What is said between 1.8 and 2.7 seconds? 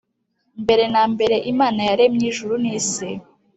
yaremye ijuru n